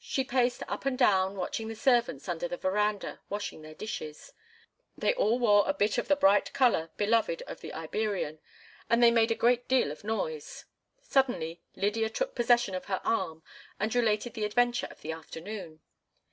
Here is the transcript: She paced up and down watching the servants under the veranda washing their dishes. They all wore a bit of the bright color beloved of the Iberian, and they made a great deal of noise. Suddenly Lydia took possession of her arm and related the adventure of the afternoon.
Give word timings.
She 0.00 0.24
paced 0.24 0.64
up 0.66 0.84
and 0.84 0.98
down 0.98 1.36
watching 1.36 1.68
the 1.68 1.76
servants 1.76 2.28
under 2.28 2.48
the 2.48 2.56
veranda 2.56 3.20
washing 3.28 3.62
their 3.62 3.72
dishes. 3.76 4.32
They 4.98 5.14
all 5.14 5.38
wore 5.38 5.62
a 5.68 5.72
bit 5.72 5.96
of 5.96 6.08
the 6.08 6.16
bright 6.16 6.52
color 6.52 6.90
beloved 6.96 7.40
of 7.42 7.60
the 7.60 7.72
Iberian, 7.72 8.40
and 8.90 9.00
they 9.00 9.12
made 9.12 9.30
a 9.30 9.36
great 9.36 9.68
deal 9.68 9.92
of 9.92 10.02
noise. 10.02 10.64
Suddenly 11.02 11.62
Lydia 11.76 12.10
took 12.10 12.34
possession 12.34 12.74
of 12.74 12.86
her 12.86 13.00
arm 13.04 13.44
and 13.78 13.94
related 13.94 14.34
the 14.34 14.44
adventure 14.44 14.88
of 14.90 15.02
the 15.02 15.12
afternoon. 15.12 15.78